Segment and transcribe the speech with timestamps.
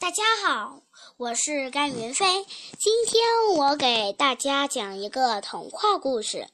[0.00, 0.82] 大家好，
[1.18, 2.46] 我是甘云飞。
[2.78, 3.22] 今天
[3.54, 6.48] 我给大家讲一个童话故事，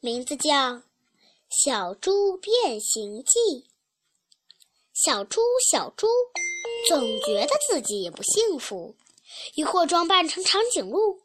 [0.00, 0.52] 名字叫
[1.48, 3.38] 《小猪变形记》。
[4.92, 5.40] 小猪，
[5.70, 6.08] 小猪，
[6.88, 8.96] 总觉得自己不幸福，
[9.54, 11.20] 一会儿装扮成长颈鹿，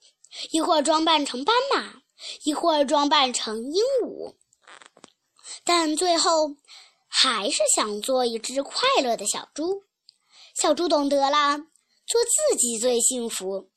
[0.51, 2.03] 一会儿装扮成斑马，
[2.43, 4.35] 一会儿装扮成鹦鹉，
[5.63, 6.55] 但最后
[7.07, 9.83] 还是想做一只快乐的小猪。
[10.61, 11.57] 小猪懂得了，
[12.05, 13.71] 做自己最幸福。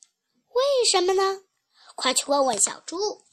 [0.48, 1.42] 为什么呢？
[1.94, 3.24] 快去问问小猪。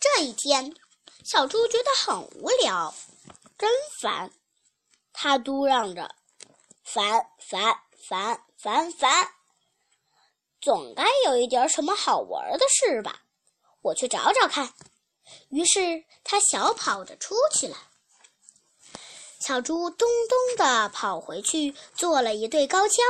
[0.00, 0.74] 这一天，
[1.24, 2.92] 小猪觉得很无聊，
[3.56, 3.70] 真
[4.02, 4.32] 烦。
[5.12, 6.12] 他嘟囔着
[6.82, 7.76] ：“烦烦
[8.08, 9.30] 烦烦烦，
[10.60, 13.22] 总该有一点什么好玩的事吧？
[13.82, 14.74] 我去找找看。”
[15.50, 17.89] 于是他小跑着出去了。
[19.40, 23.02] 小猪咚咚地跑回去，做了一对高跷，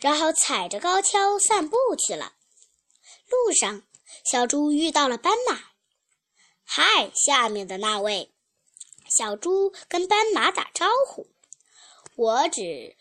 [0.00, 2.32] 然后踩着高跷散步去了。
[3.28, 3.82] 路上，
[4.24, 5.60] 小猪遇到了斑马。
[6.64, 8.32] “嗨，下面的那位！”
[9.16, 11.26] 小猪跟斑马打招呼。
[12.16, 12.96] “我只……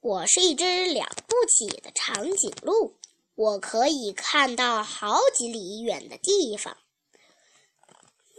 [0.00, 2.96] 我是一只了不起的长颈鹿，
[3.36, 6.76] 我可以看到好几里远的地方。”“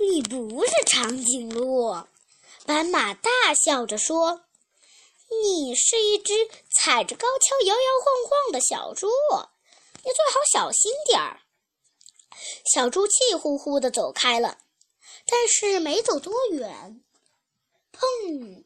[0.02, 1.96] 你不是长颈鹿。”
[2.66, 4.46] 斑马大笑着说
[5.44, 6.34] ：“你是一只
[6.70, 9.08] 踩着高跷摇摇晃晃的小猪，
[10.04, 11.42] 你最好小心点儿。”
[12.74, 14.60] 小猪气呼呼地走开了，
[15.26, 17.04] 但是没走多远，
[17.92, 18.64] 砰！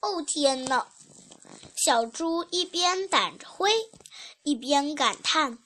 [0.00, 0.88] 哦天哪！
[1.84, 3.90] 小猪一边掸着灰，
[4.42, 5.58] 一边感叹：“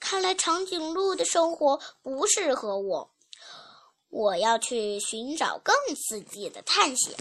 [0.00, 3.10] 看来长颈鹿的生活不适合我。”
[4.10, 7.16] 我要去寻找更刺激的探险。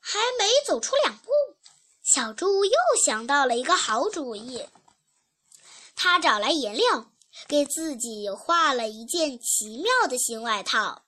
[0.00, 1.30] 还没走出两步，
[2.02, 2.72] 小猪又
[3.06, 4.68] 想到了一个好主意。
[5.96, 7.10] 他找来颜料，
[7.48, 11.04] 给自己画了一件奇妙的新外套，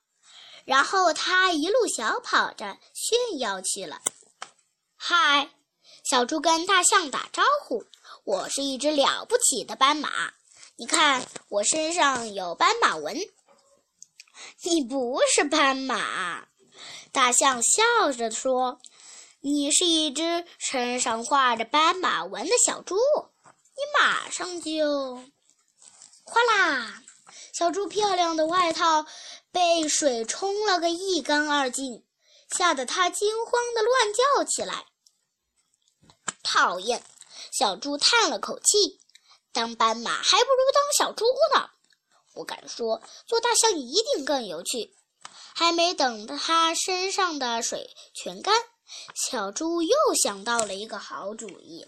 [0.65, 4.01] 然后他一路小跑着炫耀去了。
[4.95, 5.51] 嗨，
[6.03, 7.85] 小猪跟大象打招呼
[8.25, 10.33] ：“我是一只了不起的斑马，
[10.77, 13.15] 你看我身上有斑马纹。”
[14.63, 16.47] 你不是斑马，
[17.11, 18.79] 大象笑着说
[19.41, 25.15] ：“你是一只身上画着斑马纹的小猪，你马上就……
[26.23, 27.03] 哗啦！
[27.53, 29.05] 小猪漂亮的外套
[29.51, 32.03] 被水冲了个一干二净，
[32.51, 34.85] 吓得它惊慌的乱叫起来。
[36.43, 37.03] 讨厌！
[37.51, 38.99] 小猪叹了口气
[39.51, 41.25] ：“当斑马还不如当小猪
[41.55, 41.69] 呢。”
[42.37, 44.95] 我敢说，做大象一定更有趣。
[45.53, 48.53] 还没等他身上的水全干，
[49.15, 51.87] 小猪又想到了一个好主意。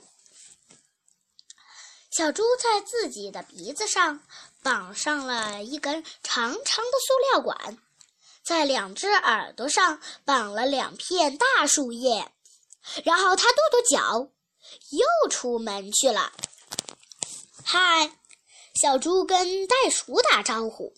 [2.09, 4.21] 小猪在自己的鼻子上
[4.63, 7.77] 绑上了一根长长的塑料管，
[8.43, 12.31] 在两只耳朵上绑了两片大树叶，
[13.05, 14.27] 然后他跺跺脚，
[14.89, 16.33] 又出门去了。
[17.63, 18.11] 嗨！
[18.75, 20.93] 小猪跟袋鼠打招呼：“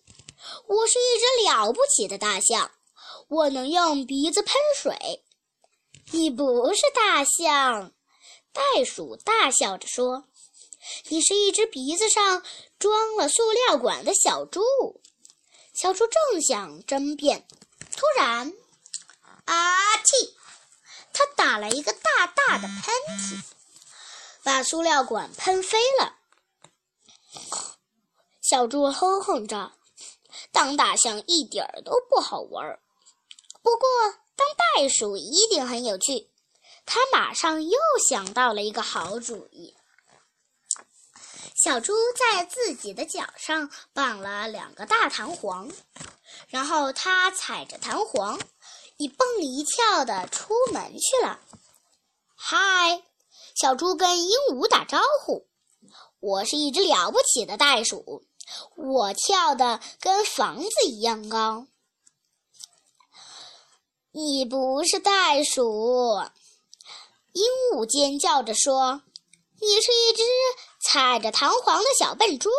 [0.67, 2.71] 我是一只了不起的大象，
[3.27, 5.23] 我能用鼻子喷水。
[6.11, 7.93] ”“你不是大象。”
[8.53, 10.25] 袋鼠大笑着说
[11.09, 12.43] ：“你是一只鼻子上
[12.77, 14.61] 装了塑料管的小猪。”
[15.73, 17.47] 小猪正想争辩，
[17.95, 18.53] 突然，
[19.45, 20.33] 啊嚏！
[21.13, 23.41] 他打了一个大大的喷嚏，
[24.43, 26.17] 把塑料管喷飞了。
[28.51, 29.71] 小猪哼哼着
[30.51, 32.81] ：“当大象一点儿都不好玩儿，
[33.63, 33.87] 不过
[34.35, 34.45] 当
[34.75, 36.29] 袋鼠一定很有趣。”
[36.85, 37.79] 他马上又
[38.09, 39.73] 想到了一个好主意。
[41.63, 45.69] 小猪在自己的脚上绑了两个大弹簧，
[46.49, 48.37] 然后他踩着弹簧，
[48.97, 51.39] 一蹦一跳的出门去了。
[52.35, 53.01] 嗨，
[53.55, 55.47] 小猪跟鹦鹉打招呼
[56.19, 58.25] ：“我是一只了不起的袋鼠。”
[58.75, 61.67] 我跳的跟房子一样高。
[64.11, 66.19] 你不是袋鼠，
[67.31, 67.43] 鹦
[67.73, 69.03] 鹉尖叫着说
[69.61, 70.23] ：“你是一只
[70.81, 72.49] 踩着弹簧的小笨猪。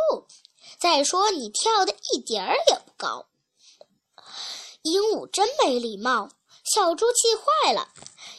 [0.81, 3.27] 再说你跳的一点儿也不高。”
[4.83, 6.31] 鹦鹉真没礼貌，
[6.65, 7.89] 小猪气坏了，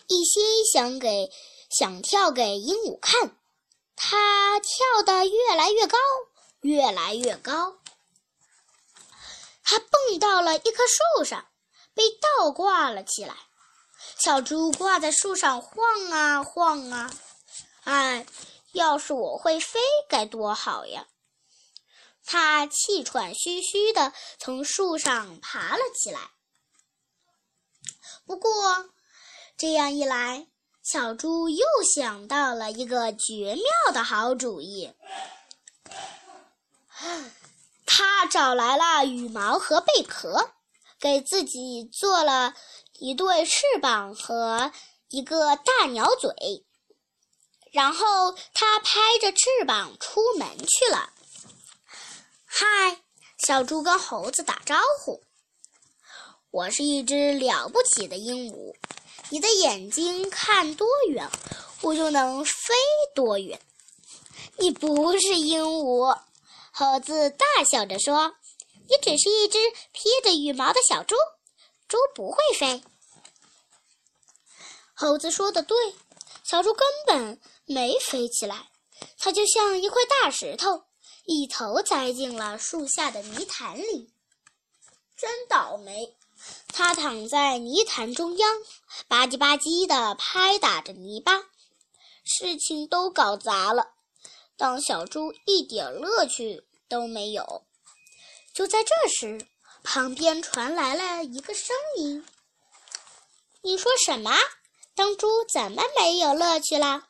[0.08, 1.32] 一心想给
[1.70, 3.38] 想跳给鹦鹉看，
[3.96, 5.98] 它跳得越来越高。
[6.64, 7.76] 越来越高，
[9.64, 10.84] 它蹦到了一棵
[11.18, 11.46] 树上，
[11.94, 13.36] 被倒挂了起来。
[14.18, 17.14] 小猪挂在树上晃啊晃啊，
[17.84, 18.26] 哎，
[18.72, 21.08] 要是我会飞该多好呀！
[22.26, 26.32] 它气喘吁吁地从树上爬了起来。
[28.26, 28.90] 不过，
[29.58, 30.48] 这样一来，
[30.82, 31.66] 小猪又
[31.96, 34.94] 想到了一个绝妙的好主意。
[38.26, 40.52] 找来了羽毛和贝壳，
[41.00, 42.54] 给自己做了
[43.00, 44.72] 一对翅膀和
[45.10, 46.66] 一个大鸟嘴。
[47.72, 51.10] 然后他拍着翅膀出门去了。
[52.46, 53.02] 嗨，
[53.40, 55.24] 小猪跟猴子打招呼
[56.52, 58.76] ：“我是一只了不起的鹦鹉，
[59.30, 61.28] 你的眼睛看多远，
[61.82, 62.52] 我就能飞
[63.16, 63.60] 多远。”
[64.60, 66.20] 你不是鹦鹉，
[66.76, 68.34] 猴子大笑着说
[68.90, 69.60] ：“你只是一只
[69.92, 71.16] 披着羽毛的小猪，
[71.88, 72.84] 猪不会飞。”
[74.96, 75.78] 猴子说的对，
[76.44, 77.40] 小猪根本。
[77.66, 78.72] 没飞起来，
[79.18, 80.84] 它就像一块大石头，
[81.24, 84.12] 一头栽进了树下的泥潭里。
[85.16, 86.18] 真倒霉！
[86.68, 88.62] 它躺在泥潭中央，
[89.08, 91.44] 吧唧吧唧地拍打着泥巴，
[92.26, 93.93] 事情都搞砸了。
[94.58, 97.64] 当小猪一点乐趣都没有。
[98.54, 99.48] 就在这时，
[99.84, 102.26] 旁边传来了一个声音
[103.64, 104.32] ：“你说什么？
[104.96, 107.08] 当猪怎么没有乐趣了？”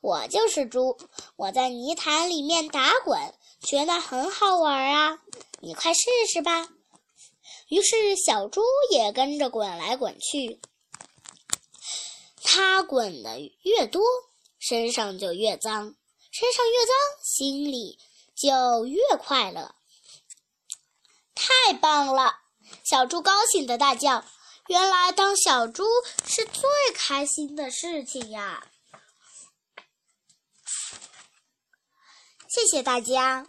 [0.00, 0.96] 我就是猪，
[1.36, 5.18] 我在泥潭里面打滚，觉得很好玩啊！
[5.60, 6.00] 你快试
[6.32, 6.68] 试吧。
[7.68, 8.62] 于是小猪
[8.92, 10.60] 也跟着滚来滚去。
[12.44, 14.00] 它滚的越多，
[14.58, 15.96] 身上就越脏，
[16.38, 17.98] 身上越脏，心里
[18.36, 19.74] 就越快乐。
[21.34, 22.42] 太棒了！
[22.84, 24.24] 小猪高兴的大叫
[24.68, 25.84] ：“原来当小猪
[26.24, 26.62] 是最
[26.94, 28.68] 开心的事情呀！”
[32.48, 33.48] 谢谢大家。